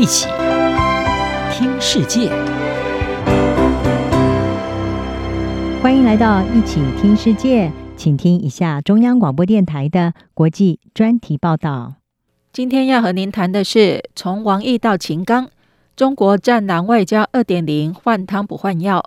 [0.00, 0.26] 一起
[1.52, 2.30] 听世界，
[5.82, 11.96] 欢迎来到一起听世界，请听一下中央广播电台的国际专题报道。
[12.50, 15.50] 今天要和您谈的是从王毅到秦刚，
[15.94, 19.04] 中国战狼外交二点零换汤不换药。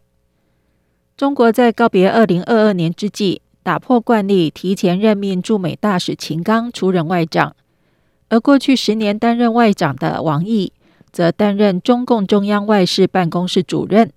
[1.17, 7.55] 中国在告别二零二二年之际，打破惯例，提前任命驻美大使秦刚出任外长。
[8.29, 10.73] 而过去十年担任外长的王毅，
[11.13, 14.11] 则担任中共中央外事办公室主任，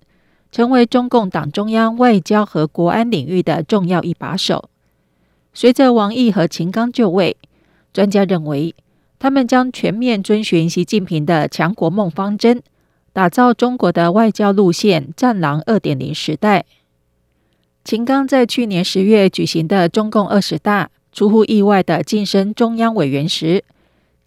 [0.51, 4.69] 成为中共党中央外交和国安领域的重要一把手。
[5.53, 7.37] 随着王毅和秦刚就位，
[7.93, 8.75] 专家认为，
[9.19, 12.61] 他们将全面遵循习近平的强国梦方针，
[13.13, 16.65] 打造中国的外交路线“战狼二点零”时代。
[17.83, 23.63] 秦刚在去年十月举行的中共二十大，出乎意外的晋升中央委员时，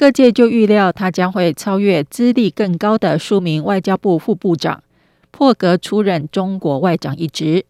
[0.01, 4.83] 各界就预料他将会超越资历更高的数名外交部副部长，
[5.31, 7.67] 破格出任中国外长一职。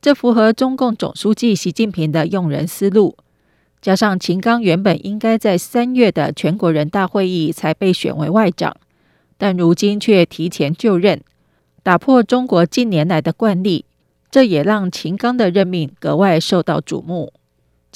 [0.00, 3.16] 这符合中共总书记习近平的用人思路。
[3.82, 8.76] 加上秦刚原本应该在三月的全国人大会议才被选为外长，
[9.36, 11.20] 但如今却提前就任，
[11.82, 13.84] 打破中国近年来的惯例，
[14.30, 17.32] 这也让秦刚的任命格外受到瞩目。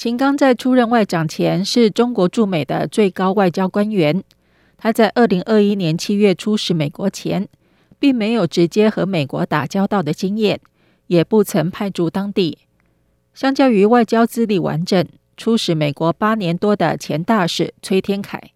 [0.03, 4.21] 秦刚在出任外长前是中国驻美的最高外交官员。
[4.75, 7.47] 他在二零二一年七月出使美国前，
[7.99, 10.59] 并没有直接和美国打交道的经验，
[11.07, 12.57] 也不曾派驻当地。
[13.33, 18.51] 相较于外交资历完整、出使美国八年多的前大使崔天凯，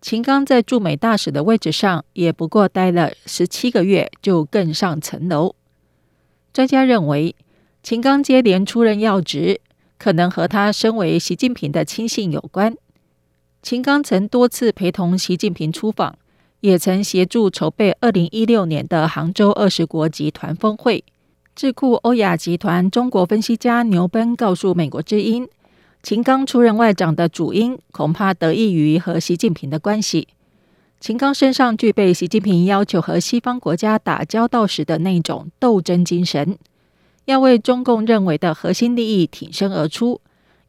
[0.00, 5.54] 秦刚在驻美大使的位置上也不过待了十七个月，就更上层楼。
[6.52, 7.36] 专家认为，
[7.80, 9.60] 秦刚接连出任要职。
[10.02, 12.74] 可能和他身为习近平的亲信有关。
[13.62, 16.16] 秦刚曾多次陪同习近平出访，
[16.60, 21.04] 也曾协助筹备二零一六年的杭州二十国集团峰会。
[21.54, 25.46] 智库欧亚集团中国分析家牛奔告诉美国之音，
[26.02, 30.28] 秦刚出任外长的主因恐怕得益于和习近平的关系。
[30.98, 36.56] 秦刚身上具备习近平要求和西方国家打交道时的那种斗争精神。
[37.26, 40.20] 要为中共认为的核心利益挺身而出，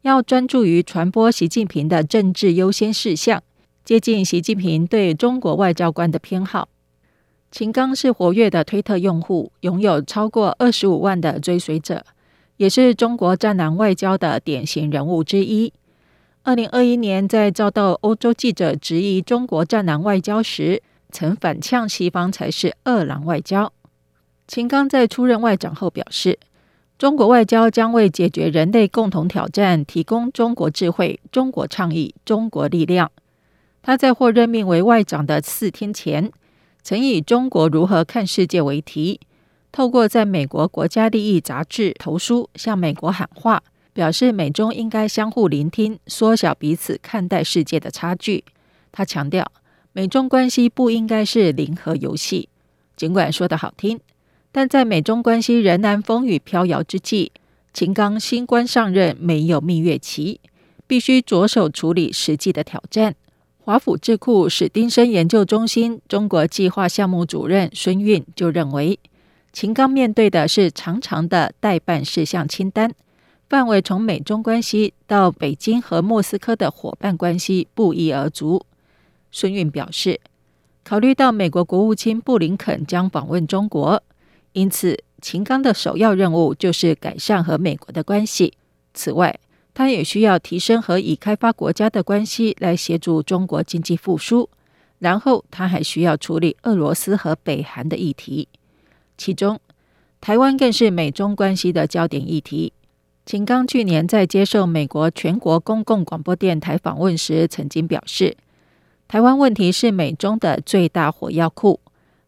[0.02, 3.42] 要专注于传播习近平的政治优先事项，
[3.84, 6.68] 接近习近平对中国外交官的偏好。
[7.50, 12.04] 秦刚是活跃的推特用户，拥有超过二十五万的追随者，
[12.56, 15.72] 也是中国战狼外交的典型人物之一。
[16.44, 23.72] 二零二一年，在遭到欧洲记者质疑中国战狼外交时，曾反呛西方才是二狼外交。
[24.46, 26.38] 秦刚在出任外长后表示，
[26.98, 33.10] 中国外交将为解决人类共同挑战提供中国智慧、中国倡议、中国力量。
[33.82, 36.30] 他在获任命为外长的四天前，
[36.82, 39.20] 曾以“中国如何看世界”为题，
[39.72, 48.44] 透过在美国国家利益杂志投书向美国喊话，表示美中应该相互聆听，缩小彼此看待世界的差距。
[48.92, 49.50] 他强调，
[49.92, 52.48] 美中关系不应该是零和游戏，
[52.94, 53.98] 尽管说得好听。
[54.52, 57.32] 但在美中关系仍然风雨飘摇之际，
[57.72, 60.40] 秦刚新官上任没有蜜月期，
[60.86, 63.14] 必须着手处理实际的挑战。
[63.64, 68.98] 华府智库史丁生研究中心中国计划项目主任孙运就认为，
[69.52, 72.92] 秦刚面对的是长长的待办事项清单，
[73.48, 78.66] 范围从美中关系到北京和莫斯科的伙伴关系不一而足。
[79.30, 80.20] 孙运表示，
[80.84, 84.02] 考虑到美国国务卿布林肯将访问中国。
[84.52, 88.52] 因此，秦刚的首要任务就是改善和美国的关系。
[88.92, 89.38] 此外，
[89.72, 94.50] 他也需要提升和已开发国家的关系，来协助中国经济复苏。
[94.98, 98.48] 然后，他还需要处理俄罗斯和北韩的议题，
[99.16, 99.58] 其中
[100.20, 102.72] 台湾更是美中关系的焦点议题。
[103.24, 108.36] 秦刚去年在接受美国全国公共广播电台访问时，曾经表示，
[109.08, 111.80] 台湾问题是美中的最大火药库。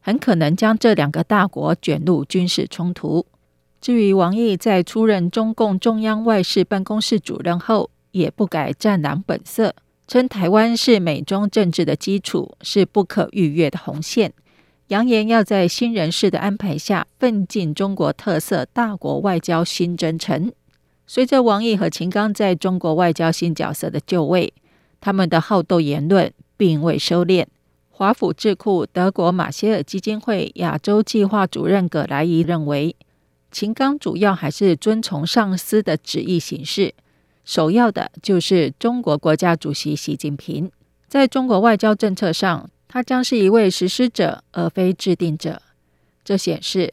[0.06, 3.25] 很可能将这两个大国卷入军事冲突。
[3.81, 9.75] 至于王毅在出任中共中央外事办公室主任后，也不改战狼本色，
[10.06, 14.35] 称台湾是美中政治的基础，是不可逾越的红线，
[14.89, 20.53] 扬言要在新人事的安排下，奋进中国特色大国外交新征程。
[21.06, 24.53] 随着王毅和秦刚在中国外交新角色的就位，
[25.01, 27.47] 他们的好斗言论并未收敛。
[27.96, 32.96] 华府智库德国马歇尔基金会亚洲计划主任葛莱伊认为，
[33.52, 36.93] 秦刚主要还是遵从上司的旨意行事，
[37.44, 40.73] 首要的就是中国国家主席习近平
[41.06, 45.62] 在中国外交政策上，他将是一位实施者，而非制定者。
[46.25, 46.93] 这显示，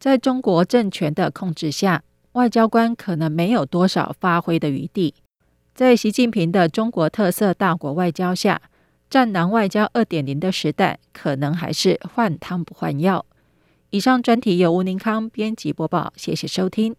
[0.00, 2.02] 在中国政权的控制下，
[2.32, 5.14] 外交官可能没有多少发挥的余地。
[5.76, 8.60] 在习近平的中国特色大国外交下，
[9.10, 13.26] 战狼外交二点零的时代，可能还是换汤不换药。
[13.90, 16.94] 以上专题由吴宁康编辑播报，谢谢收听。